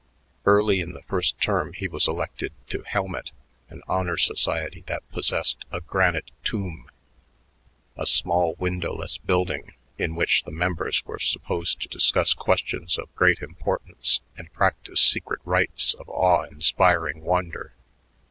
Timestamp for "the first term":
0.93-1.73